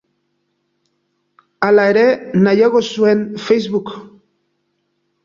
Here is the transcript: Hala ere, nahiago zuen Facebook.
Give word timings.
Hala 1.67 1.85
ere, 1.89 2.05
nahiago 2.47 2.81
zuen 2.95 3.21
Facebook. 3.49 3.93